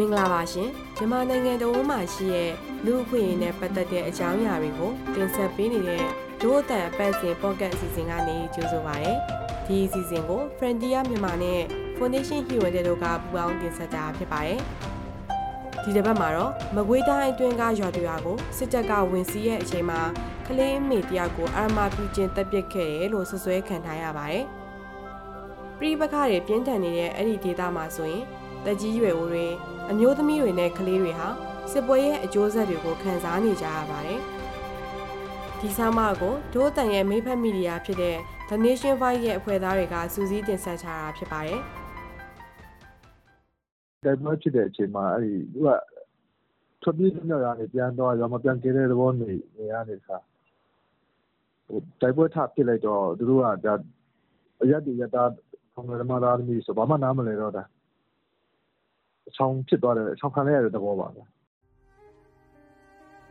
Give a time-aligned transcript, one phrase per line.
[0.00, 2.50] မင်္ဂလာပါရှင်မြန်မာနိုင်ငံတော်မှာရှိတဲ့
[2.84, 6.04] လူ့အခွင့်အရေးနဲ့ပတ်သက်တဲ့အကြောင်းအရာတွေကိုတင်ဆက်ပေးနေတဲ့
[6.40, 9.12] ဒို့အတန်အပတ်စဉ်ပေါ့ကတ်အစီအစဉ်ကနေကြိုဆိုပါရစေ
[9.66, 11.60] ဒီအစီအစဉ်ကို Frontier မြန်မာနဲ့
[11.96, 14.60] Foundation Human တို့ကပူးပေါင်းတင်ဆက်တာဖြစ်ပါတယ်
[15.82, 20.00] ဒီတစ်ပတ်မှာတော့မကွေးတိုင်းအတွင်းကရွာတွေရွာကိုစစ်တပ်ကဝင်စီးရဲ့အချိန်မှာ
[20.46, 24.44] ကလေးအမေတယောက်ကိုအာမပြုကျင်းတပ်ပစ်ခဲ့တယ်လို့ဆွဆွဲခံထားရပါတယ်
[25.78, 28.24] ပြည်ပခါတွေပြင်းထန်နေတဲ့အဲ့ဒီဒေသမှာဆိုရင်
[28.64, 29.46] တက်ကြီးရွယ်အိုတွေ
[29.90, 31.28] အမျိုးသမီးတွေနဲ့ကလေးတွေဟာ
[31.72, 34.20] စစ်ပွဲရဲ့အကျိုးဆက်တွေကိုခံစားနေကြရပါတယ်။
[35.60, 38.16] ဒီဆောင်းပါးကိုဒိုးတန်ရဲ့မိဖက်မီဒီယာဖြစ်တဲ့
[38.48, 41.60] The Nation Voice ရဲ့အဖွဲ့သားတွေကစူးစီးတင်ဆက်ထားတာဖြစ်ပါတယ်။
[44.04, 45.68] တိုက်ပွဲဖြစ်တဲ့အချိန်မှာအဲ့ဒီသူက
[46.82, 50.22] ထွက်ပြေးနေရတာနေပြန်တော့ရောမပြန်ကြတဲ့သဘောနေနေရနေစား
[51.66, 53.74] ဟိုတိုက်ပွဲထပစ်လိုက်တော့သူတို့ကဒါ
[54.62, 55.22] အရက်ဒီရတာ
[55.72, 57.64] ခေါင်းဓမ္မသားသမီးဆိုဘာမှနားမလဲတော့တာ
[59.30, 61.22] အချောင်ဖြစ်သွားတယ်အချောင်ခံရတဲ့သဘောပါပဲ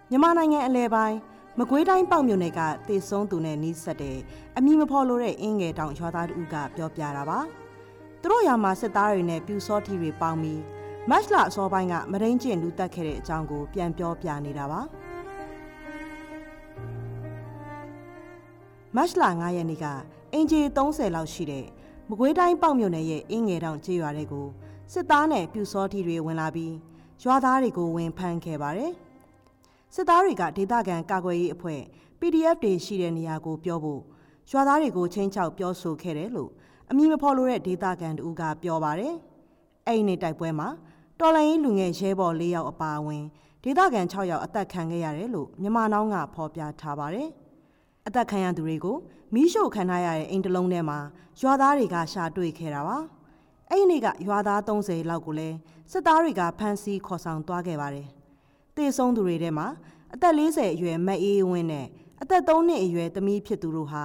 [0.09, 1.17] မြန်မာနိုင်ငံအလဲပိုင်း
[1.59, 4.17] မကွေးတိုင်းပေါ့မြို့နယ်ကတေဆုံးသူနဲ့နီးစပ်တဲ့
[4.57, 7.39] အမိမဖော်လို့တဲ့အင်းငယ်တောင်ရွာသားတူကပြောပြတာပါ
[8.21, 10.61] သူတို့ရာမှာစစ်သားတွေနဲ့ပြူစောထီတွေပေါင်းပြီး
[11.09, 14.81] မတ်လအစောပိုင်းကမရင်းကျင်လူတက်ခဲ့တဲ့အကြောင်းကိုပြန်ပြောပြနေတာပါ
[18.95, 19.85] မတ်လ9ရက်နေ့က
[20.33, 21.65] အင်ဂျီ30လောက်ရှိတဲ့
[22.09, 24.47] မကွေးတိုင်းပေါ့မြို့နယ်ရဲ့အင်းငယ်တောင်ကျေးရွာတွေကို
[24.93, 26.73] စစ်သားနဲ့ပြူစောထီတွေဝင်လာပြီး
[27.23, 28.91] ရွာသားတွေကိုဝင်ဖမ်းခဲ့ပါတယ်။
[29.93, 31.81] စစ်သားတွေကဒေသခံကာကွယ်ရေးအဖွဲ့
[32.19, 34.01] PDF တွေရှိတဲ့နေရာကိုပြောဖို့
[34.51, 36.51] ရွာသားတွေကိုချင်းချောက်ပြောဆိုခဲ့တယ်လို့
[36.89, 39.13] အမည်မဖော်လို့တဲ့ဒေသခံတူကပြောပါတယ်။
[39.87, 40.67] အဲ့ဒီနေ့တိုက်ပွဲမှာ
[41.19, 43.23] တော်လိုင်းလူငယ်ရဲဘော်၄ယောက်အပါအဝင်
[43.63, 47.27] ဒေသခံ6ယောက်အသက်ခံခဲ့ရတယ်လို့မြန်မာနောင်းကဖော်ပြထားပါတယ်။
[48.07, 48.97] အသက်ခံရသူတွေကို
[49.33, 50.99] မီးရှို့ခံထားရတဲ့အိမ်တလုံးထဲမှာ
[51.41, 52.97] ရွာသားတွေကရှာတွေ့ခဲ့တာပါ။
[53.71, 55.57] အဲ့ဒီနေ့ကရွာသား30လောက်ကိုလည်း
[55.91, 58.07] စစ်သားတွေကဖမ်းဆီးခေါ်ဆောင်သွားခဲ့ပါတယ်။
[58.75, 59.67] တေဆုံးသူတွေထဲမှာ
[60.13, 61.87] အသက်40အရွယ်မအေးဝင်းနဲ့
[62.21, 64.03] အသက်3နှစ်အရွယ်သမီးဖြစ်သူတို့ဟာ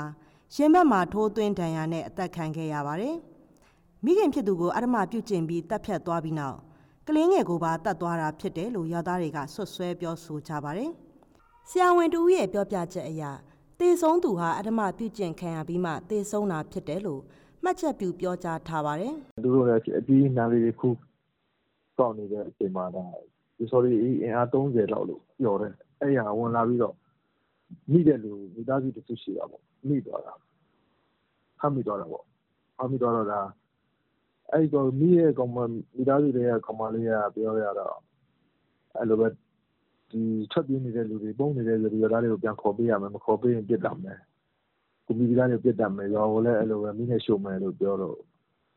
[0.54, 3.16] ရင်ဘတ်မှာထိုးသွင်းဒဏ်ရာနဲ့အသက်ခံခဲ့ရပါတယ်။
[4.04, 6.58] မိခင်ဖြစ်သူကိုအရမပြုတ်ကျင်ပြီးတပ်ဖြတ်သွားပြီးနောက်
[7.06, 10.90] ကလင်းငယ်ကိုပါတတ်သွားတာဖြစ်တယ်လို့ရွာသားတွေကဆွတ်ဆွဲပြောဆိုကြပါတယ်။
[11.68, 13.22] ဆရာဝန်တူရဲ့ပြောပြချက်အရ
[13.80, 17.22] တေဆုံးသူဟာအရမပြုတ်ကျင်ခံရပြီးမှတေဆုံးတာဖြစ်တယ်လို့
[17.64, 19.14] မှတ်ချက်ပြုပြောကြားထားပါတယ်။
[19.44, 20.88] သူတို့လည်းအပြီးနာလေးတစ်ခု
[21.98, 23.04] ကောက်နေတဲ့အချိန်မှာဒါ
[23.56, 23.92] ဒီ sorry
[24.22, 26.94] အင်အား30လောက်လို့ပြောတယ်။အဲ့ဟာဝင်လာပြီးတော့
[27.92, 30.34] မိတဲ့လူမိသားစုတစ်ခုရှိတာပေါ့။မိသွားတာ။
[31.58, 32.24] ဖမ်းမိသွားတာပေါ့။
[32.76, 33.40] ဖမ်းမိသွားတော့ဒါ
[34.52, 35.58] အဲ့တော့မိရဲ့ကောင်မ
[35.96, 37.96] မိသားစုတွေကကောင်မလေးကပြောရတော့
[38.96, 39.28] အဲ့လိုပဲ
[40.10, 40.22] ဒီ
[40.52, 44.18] ထွက်ပြေးနေတဲ့လူတွေပုံနေတဲ့လူတွေရသားတွေကိုပြန်ခေါ်ပေးရမယ်မခေါ်ပေးရင်ပြစ်တာမယ်။
[45.06, 48.16] ကွန်ပျူတာတွေပြစ်တတ်မယ်ရွာကိုလည်းအဲ့လိုပဲမိနဲ့ရှို့မယ်လို့ပြောတော့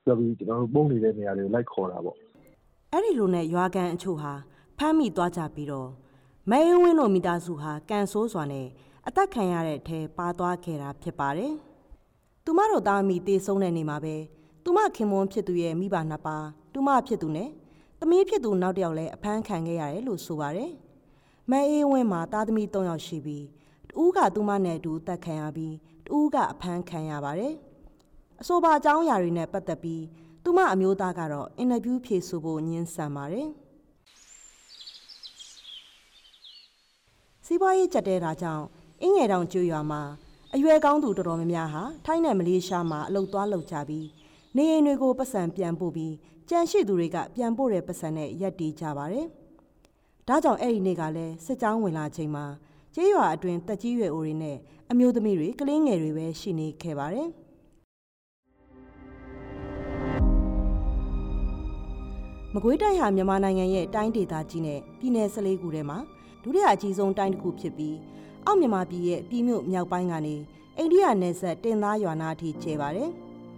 [0.04, 2.18] ပြောပြီးကျွန်တော်တို့ပုံနေတဲ့နေရာတွေကိုလိုက်ခေါ်တာပေါ့
[2.92, 4.34] အဲ့ဒီလိုနဲ့ရွာကန်အချို့ဟာ
[4.78, 5.90] ဖမ်းမိသွားကြပြီးတော့
[6.52, 8.68] မဲဝင်းတို့မိသားစုဟာကန်ဆိုးစွာနဲ့
[9.08, 11.54] အသက်ခံရတဲ့အထဲပါသွားခဲ့တာဖြစ်ပါတယ်။
[12.46, 14.16] သူမတို့သားမိတေဆုံးတဲ့နေမှာပဲ
[14.64, 17.50] သူမခင်မွန်းဖြစ်သူရဲ့မိဘနှစ်ပါးသူမဖြစ်သူနဲ့
[18.00, 20.72] သမီးဖြစ်သူနောက်တစ်ယောက်လည်းအဖမ်းခံခဲ့ရတယ်လို့ဆိုပါတယ်။
[21.52, 23.46] မဲအေးဝင်းမှာသားသမီး၃ယောက်ရှိပြီး
[23.90, 25.74] တူးကသူမနဲ့အတူတက်ခံရပြီး
[26.08, 27.54] တူးကအဖမ်းခံရပါတယ်။
[28.42, 30.04] အဆိုပါအကြောင်းအရာတွေနဲ့ပတ်သက်ပြီး
[30.44, 33.48] သူမအမျိုးသားကတော့အင်တာဗျူးဖြေဆိုဖို့ညှင်းဆန်ပါတယ်။
[37.46, 38.66] စီးပွားရေးကြက်တဲတာကြောင့်
[39.02, 40.02] အင်းငယ်တောင်ကျွရွာမှာ
[40.54, 44.08] အရွယ်ကောင်းသူတော်တော်များများဟာထိုင်းနဲ့မလေးရှားမှာအလုပ်သွားလုပ်ကြပြီး
[44.56, 46.14] နေအိမ်တွေကိုပတ်စံပြန်ပို့ပြီး
[46.50, 49.26] ကြံရှိသူတွေကပြန်ပို့တဲ့ပတ်စံနဲ့ရက်တီးကြပါတယ်။
[50.28, 52.46] ဒါကြောင့်အဲ့ဒီနေ့ကလည်းစစ်ကြောင်းဝင်လာချိန်မှာ
[53.00, 54.58] ကျေးရွာအတွင်းတက်ကြီးရွယ်အိုတွေနဲ့
[54.92, 57.28] အမျိုးသမီးတွေကလေးငယ်တွေပဲရှိနေခဲ့ပါတယ်။
[62.54, 65.98] မကွေးတိုင်းဟာမြန်မာနိုင်ငံရဲ့တိုင်းဒေသကြီးနဲ့ပြည်내၁၄ခုထဲမှာ
[66.44, 67.96] ဒုတိယအကြီးဆုံးတိုင်းတစ်ခုဖြစ်ပြီး
[68.46, 70.36] အောက်မြန်မာပြည်ရဲ့ပြည်မြို့မြောက်ပိုင်းကနေ
[70.78, 73.10] အိန္ဒိယနယ်စပ်တင်သားရွာနာအထိကျဲပါတယ်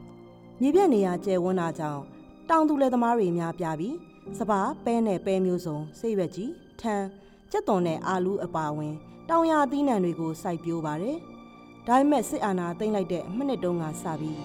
[0.61, 2.01] ။မြေပြန့်နေရာကျဲဝန်းတာကြောင့်
[2.49, 3.95] တောင်သူလယ်သမားတွေများပြားပြီး
[4.39, 6.51] စပါးပဲနဲ့ပဲမျိုးစုံဆေးရွက်ကြီး
[6.81, 7.05] ထန်း
[7.51, 8.95] ကြက်သွန်နဲ့အာလူးအပါဝင်
[9.31, 11.17] တောင်ရသီးနှံတွေကိုစိုက်ပျိုးပါတယ်။
[11.87, 14.37] ဒါပေမဲ့စစ်အာဏာသိမ်းလိုက်တဲ့မိနစ်တုန်းကစပြီး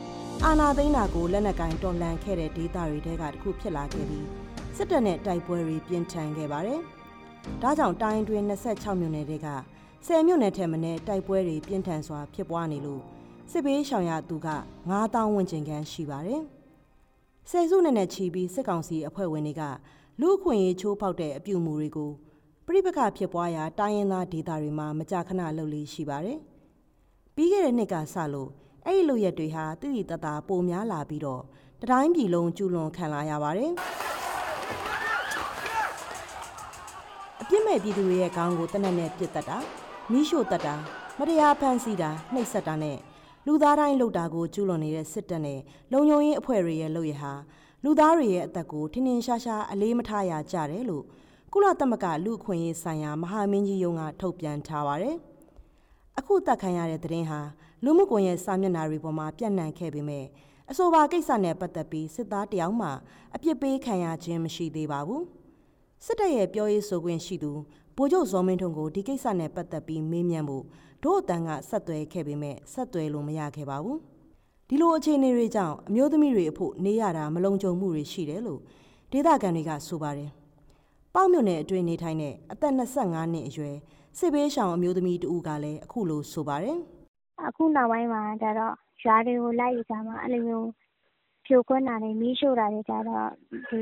[0.45, 4.27] အာဏာသိမ်းတာကိုလက်နက်ကင်တော်လှန်ခဲ့တဲ့ဒေသတွေထဲကတစ်ခုဖြစ်လာခဲ့ပြီး
[4.77, 6.81] စစ်တပ်နဲ့တိုက်ပွဲတွေပြင်းထန်ခဲ့ပါတယ်။
[7.63, 9.49] ဒါကြောင့်တိုင်းတွင်26မြို့နယ်တွေက
[9.97, 13.03] 10မြို့နယ်ထက်မနည်းတိုက်ပွဲတွေပြင်းထန်စွာဖြစ်ပွားနေလို့
[13.51, 14.49] စစ်ဘေးရှောင်ရသူက
[14.91, 16.43] 9000ဝန်းကျင်ခန့်ရှိပါတယ်။
[17.51, 19.63] ဆယ်စုနှစ်နဲ့ချီပြီးစစ်ကောင်စီအဖွဲ့ဝင်တွေက
[20.21, 22.13] လူအခွင့်အရေးချိုးဖောက်တဲ့အပြုအမူတွေကို
[22.67, 26.39] ပြိပခဖြစ်ပွားရာတိုင်းရင်းသားဒေသတွေမှာမကြာခဏလှုပ်လေးရှိပါတယ်။
[27.35, 28.51] ပြီးခဲ့တဲ့နှစ်ကစလို့
[28.87, 31.43] အဲ့ဒီလူရက်တွေဟာတိတိတသားပိုများလာပြီးတော့
[31.83, 33.73] တတိုင်းပြည်လုံးကျူးလွန်ခံလာရပါတယ်။
[37.75, 39.59] တဲ့ပြည်သူတွေရဲ့ခေါင်းကိုတနက်နဲ့ပြစ်တက်တာ
[40.13, 40.75] မိရှို့တက်တာ
[41.19, 42.99] မတရားဖမ်းဆီးတာနှိပ်စက်တာနဲ့
[43.47, 45.61] လူသားတိုင်းလှုပ်တာကိုကျူးလွန်နေတဲ့စစ်တပ်နဲ့
[45.93, 47.33] လုံခြုံရေးအဖွဲ့တွေရဲ့လုပ်ရဟာ
[47.85, 51.05] လူသားတွေရဲ့အသက်ကိုထင်ထင်ရှားရှားအလေးမထားရကြတယ်လို့
[51.57, 55.17] ကုလသမဂ္ဂလူ့အခွင့်အရေးဆိုင်ရာမဟာမင်းကြီးရုံးကထုတ်ပြန်ထားပါတယ်။
[56.19, 57.41] အခုတက်ခံရတဲ့သတင်းဟာ
[57.85, 60.25] လူမှုကွန်ရက်စာမျက်နှာတွေပေါ်မှာပြန့်နှံ့ခဲ့ပေမဲ့
[60.71, 62.89] အဆိုပါကိစ္စနဲ့ပတ်သက်ပြီးစစ်သားတယောက်မှ
[63.35, 65.23] အပြစ်ပေးခံရခြင်းမရှိသေးပါဘူး။
[66.05, 67.53] စစ်တပ်ရဲ့ပြောရေးဆိုခွင့်ရှိသူ
[67.97, 70.65] ဗိုလ်ချုပ်ဇော်မင်းထွန်းကိုဒီကိစ္စနဲ့ပတ်သက်ပြီးမေးမြန်းဖို့
[71.05, 73.99] ဒို့အတန်းကဆက်သွယ်ခဲ့ပေမဲ့ဆက်သွယ်လို့မရခဲ့ပါဘူး။
[74.69, 78.61] ဒီလိုအခြေအနေတွေကြောင့်အမျိုးသမီးတွေအဖို့နေရတာမလုံခြုံမှုတွေရှိတယ်လို့
[79.13, 80.33] ဒေသခံတွေကဆိုပါတယ်။
[81.17, 83.77] ပေါ့မြို့နယ်အတွင်းနေထိုင်တဲ့အသက်25နှစ်အရွယ်
[84.19, 86.79] စစ်ဘေးရှောင်အမျိုးသမီးတဦးကလည်းအခုလိုဆိုပါတယ်။
[87.49, 88.75] အခုနောက်ပိုင်းမှာကျတော့
[89.05, 90.69] ရွာတွေကိုလိုက်ကြမှာအဲ့လိုမျိုး
[91.47, 93.29] ဖြိုခွင်းတာတွေမီးရှို့တာတွေကြတော့
[93.71, 93.81] ဒီ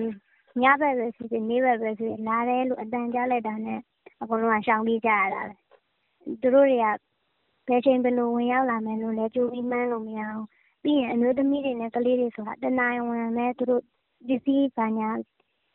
[0.62, 3.80] ညဘက်ပဲဖြစ်ဖြစ်နေ့ဘက်ပဲဖြစ်ဖြစ်လာတယ်လို့အတန်ကြားလိုက်တာနဲ့
[4.22, 5.54] အကုန်လုံးကရှောင်ပြေးကြရတာပဲ
[6.40, 6.86] သူတို့တွေက
[7.68, 10.46] ဘယ်ချိန်ဘယ်လိုဝင်ရောက်လာမယ်လို့လည်းကြိုပြီးမှန်းလို့မရဘူး
[10.82, 13.82] ပြီးရင်အမျိုးသမီးတွေနဲ့ကလေးတွေဆိုတာတနာရီဝင်မဲ့သူတို့
[14.28, 15.08] ပစ္စည်းဘာညာ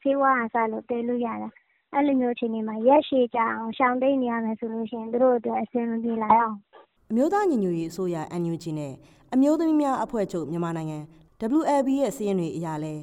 [0.07, 1.49] ဆေးဝါးအစားလို့တဲလို့ရတာ
[1.93, 6.55] အဲ့လိုမျိုးအချိန်တွေမှာရက်ရှည်ကြအောင်ရှောင်တိတ်နေရမယ်ဆိုလို့ရှိရင်သူတို့အတွက်အဆင်မပြေလာအောင်
[7.11, 8.93] အမျိုးသားညီညွတ်ရေးအစိုးရ NUG နဲ့
[9.33, 10.99] အမျိုးသမီးများအဖွဲ့ချုပ်မြန်မာနိုင်ငံ
[11.59, 12.93] WLB ရဲ့စီးရင်တွေအရာလဲ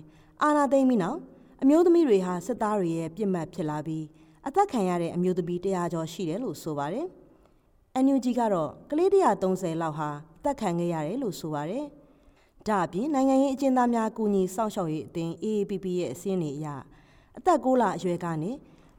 [0.43, 1.19] အာနာသိမ့်ပြီးနောက်
[1.63, 4.05] အမျိုးသမီးတွေဟာစစ်သားတွေရဲ့ပြစ်မှတ်ဖြစ်လာပြီး
[4.47, 7.07] အသက်ခံရတဲ့အမျိုးသမီး100ကျော်ရှိတယ်လို့ဆိုပါတယ်။
[8.05, 9.09] NUG ကတော့ကလေး
[9.45, 10.09] 130လောက်ဟာ
[10.45, 11.85] တက်ခံခဲ့ရတယ်လို့ဆိုပါတယ်။
[12.69, 16.69] ဒါအပြင်နိုင်ငံရေးအကျဉ်းသားများကူညီစောင့်ရှောက်ရေးအသင်း AAPP ရဲ့အစည်းအဝေးအရ
[17.39, 18.51] အသက်6လအရွယ်ကနေ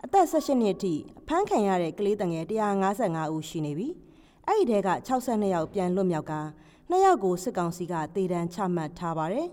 [0.06, 0.94] အသက်18နှစ်အထိ
[1.27, 2.45] ဖမ်းခံရတဲ့ကလေးတငယ်
[2.89, 3.88] 155ဦးရှိနေပြီ။
[4.47, 6.33] အဲ့ဒီထဲက62ယောက်ပြန်လွတ်မြောက်က
[6.89, 9.47] 2ယောက်ကိုစစ်ကောင်စီကတေတံချမှတ်ထားပါတယ်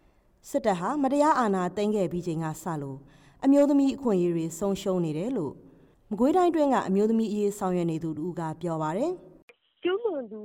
[0.48, 2.98] ။စစ်တပ်ဟာမတရားအာဏာသိမ်းခဲ့ပြီးချိန်ကစလို့
[3.44, 5.52] အမျိုးသမီးအခွင့်အရေးတွေဆုံးရှုံးနေတယ်လို့
[6.10, 9.12] မကွေးတိုင်းတွင်းကအမျိုးသမီးအရေးဆောင်ရွက်နေသူတူကပြောပါတယ်။
[9.86, 10.40] ကျူးလွန်သူ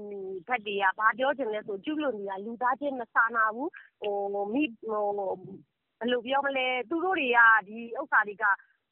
[0.47, 3.71] ဘက်တွေက ဘာပြောချင်လဲဆို ကျူးလွန်သူက လူသားချင်းမစာနာဘူး
[4.01, 8.43] ဟိုမိဟိုဘယ်လိုပြောမလဲ သူတို့တွေက ဒီဥစ္စာတွေက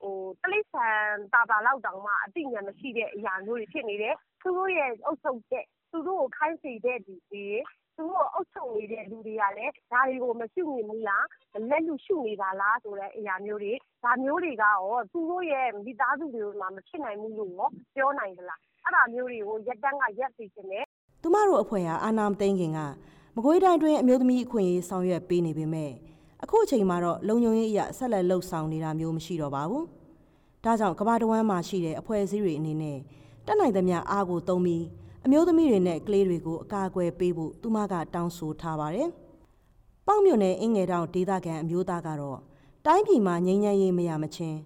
[0.02, 0.86] ဟိုတလိษံ
[1.34, 7.16] တာတာလောက်တောင်မှ အသိဉာဏ်မရှိတဲ့အရာမျိုးတွေ ဖြစ်နေတယ် သူတို့ရဲ့အုပ်ချုပ်တဲ့ သူတို့ကို ခိုင်းစေတဲ့ဒီ
[7.98, 11.26] သူတို့အုပ်ချုပ်နေတဲ့လူတွေကလည်း ဒါတွေကို မရှုမြင်ဘူးလား
[11.70, 13.74] လက်လူရှုနေတာလားဆိုတဲ့အရာမျိုးတွေ
[14.04, 20.84] ဒါမျိုးတွေကရော သူတို့ရဲ့ မိသားစုတွေမှာ မဖြစ်နိုင်ဘူးလို့ရော ပြောနိုင်သလား အဲ့ဒါမျိုးတွေကိုရက်တန်းကရက်စီခြင်းနဲ့
[21.22, 22.80] သူမတို့အဖွဲ့ဟာအာနာမသိန်းခင်က
[23.36, 25.92] မကွေးတိုင်းတွင်အမျိုးသမီးအခွင့်အရေးဆောင်ရွက်ပေးနေပေမဲ့
[26.44, 29.84] အခုအချိန်မှာတော့လုံခြုံရေးအရာဆက်လက်လှုပ်ဆောင်နေတာမျိုးမရှိတော့ပါဘူး။
[30.64, 32.98] ဒါကြောင့်ကမ္ဘာတဝန်းမှာရှိတဲ့အဖွဲ့အစည်းတွေအနေနဲ့
[33.46, 34.86] တက်နိုင်သမျှအားကိုသုံးပြီး
[35.26, 39.10] အမျိုးသမီးတွေနဲ့ကလေးတွေကိုအကာအကွယ်ပေးဖို့သူမကတောင်းဆိုထားပါတယ်။
[40.08, 42.40] ပေါ့မြို့နယ်အင်းငယ်တောင်ဒေသခံအမျိုးသားကတော့
[42.86, 44.58] တိုင်းပြည်မှာငြိမ်းချမ်းရေးမရမချင်း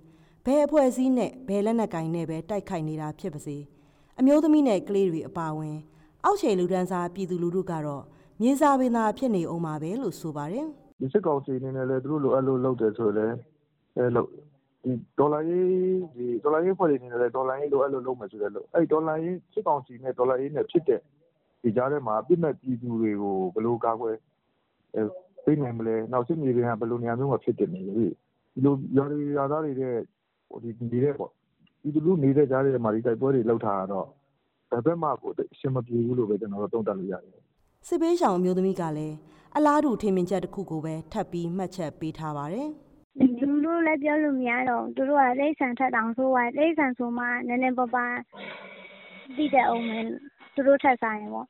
[0.45, 3.57] ဘယ်အဖွဲ့အစည်းနဲ့ဘယ်လက်နက်ကင်နဲ့ပဲတိုက်ခိုက်နေတာဖြစ်ပါစေ
[4.19, 5.77] အမျိုးသမီးနဲ့ကလေးတွေအပါအဝင်
[6.23, 8.03] အောက်ခြေလူဒန်းစားပြည်သူလူထုကတော့
[8.41, 10.67] မြေစာပင်သာဖြစ်နေအောင်ပါပဲလို့ဆိုပါတယ်
[10.99, 13.35] ဒီစစ်ကောင်စီအနေနဲ့လည်းသူတို့လိုအပ်လို့လုပ်တယ်ဆိုလည်း
[13.97, 14.27] အဲလို့
[14.83, 15.65] ဒီဒေါ်လာရေး
[16.15, 20.99] ဒီဒေါ်လာရေးဖွဲ့နေတယ်ဒေါ်လာရေးလိုအဲ့လိုလုပ်မယ်ဆိုတော့အဲ့ဒေါ်လာရေးစစ်ကောင်စီနဲ့ဒေါ်လာရေးနဲ့ဖြစ်တဲ့
[21.63, 24.15] ဒီကြားထဲမှာအပြစ်မဲ့ပြည်သူတွေကိုဘယ်လိုကာကွယ်
[25.45, 29.95] ပေးနိုင်မလဲနောက်စစ်မြေပြင်ကဘယ်လိုနေရာမျိုးမှာဖြစ်တယ်နေလေဒီလိုရော်ရီရာသားတွေတဲ့
[30.49, 31.31] ဟိုဒီနေတဲ့ပေါ့
[31.83, 34.07] ဒီလိုနေတဲ့ကြားထဲမှာဒီတိုက်ပွဲတွေလောက်ထားတော့
[34.71, 37.41] ဘယ်ဘက်မှကိုအရှင်မပြေဘူးလို့ပဲကျွန်တော်တို့သုံးသပ်လို့ရတယ်
[37.87, 39.15] စစ်ပေးရှောင်အမျိုးသမီးကလည်း
[39.57, 42.69] အလားတူထင်မြင်ချက်တစ်ခုကိုပဲထပ်ပြီးမှတ်ချက်ပေးထားပါတယ်
[43.39, 48.15] လူလို့လည်းပြောလို့မရတော့သူတို့ကတိရစ္ဆာန်ထက်တောင်ဆိုးသွားတယ်တိရစ္ဆာန်ဆိုမှနည်းနည်းပါးပါး
[49.35, 50.05] သိတတ်ဦးမယ်
[50.53, 51.47] သူတို့ထက်စာရင်ပေါ့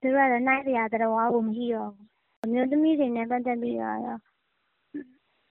[0.00, 2.06] သူတို့ကတော့နှိုင်းစရာသတ္တဝါကိုမရှိတော့ဘူး
[2.44, 3.98] အမျိုးသမီးတွေနဲ့ပတ်သက်ပြီးတော့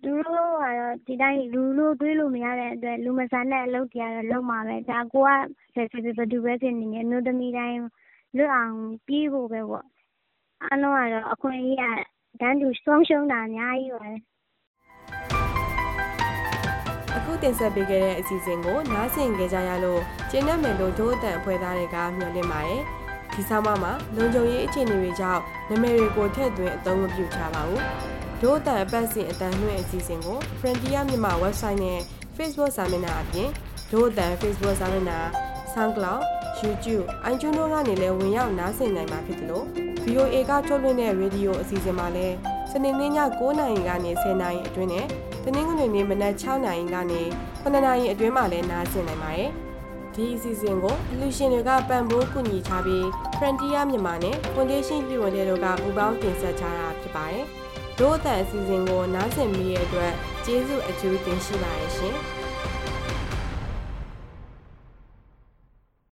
[0.04, 5.30] သူတို့ကတော့ ဒီတိုင်း လူလို့တွေးလို့ မရတဲ့အတွက် လူမဆန်တဲ့အလုပ်တွေကတော့ လုပ်မှာပဲ ဒါကိုက
[5.75, 7.80] ဘယ်သူပဲဖြစ်နေနေ အမျိုးသမီးတိုင်း
[8.38, 8.75] လွတ်အောင်
[9.08, 9.86] ပြေးဖို့ပဲပေါ့
[10.63, 11.84] အားလုံးကတော့ အခွင့်အရေးက
[12.42, 14.08] တန်းတူဆုံးရှုံးတာ အများကြီးပါ
[17.16, 20.01] အခုတင်ဆက်ပေးခဲ့တဲ့ အစီအစဉ်ကို နားဆင်ကြကြရလို့
[20.32, 22.82] ကျင်းနဲ့မယ်လို့ ဒို့အတန်အဖွဲ့သားတွေက မျှော်လင့်ပါတယ်။
[23.34, 27.84] ဒီဆောင်မမှာ လုံခြုံရေးအခြေအနေတွေကြောင့် နာမည်တွေကို ထည့်သွင်းအသုံးမပြုချပါဘူး။
[28.41, 32.00] ဒို့အတန်အပတ်စဉ်အတန်လွှင့်အစီအစဉ်ကို Frontier မြန်မာ website နဲ့
[32.38, 33.50] Facebook စာမျက်နှာအပြင်
[33.91, 35.20] ဒို့အတန် Facebook စာမျက်နှာ
[35.74, 36.22] SoundCloud
[36.62, 39.65] YouTube iTunes တို့ကနေလည်းဝင်ရောက်နားဆင်နိုင်မှာဖြစ်တယ်လို့
[40.06, 42.36] VOA ကထုတ်လွှင့်တဲ့ရေဒီယိုအစီအစဉ်မှာလည်း
[42.72, 45.06] စနေနေ့ည9:00နာရီကနေ10:00နာရီအတွင်းနဲ့
[45.44, 47.22] တနင်္ဂနွေနေ့မနက်6:00နာရီကနေ
[47.63, 49.50] 9:00နာရီအတွင်းမှာလည်းနားဆင်နိုင်ပါတယ်။
[50.15, 53.03] ဒီအစီအစဉ်ကိုအလူရှင်တွေကပံ့ပိုးကူညီထားပြီး
[53.38, 57.46] Frontier မြန်မာနဲ့ Foundation ပြည်ဝင်တဲ့တို့ကပူးပေါင်းတင်ဆက်ကြတာဖြစ်ပါတယ်။
[58.00, 60.13] တို့အသက်အစီအစဉ်ကိုနားဆင်မိတဲ့အတွက်
[60.46, 62.16] ကျေးဇူးအထူးတင်ရှိပါတယ်ရှင်။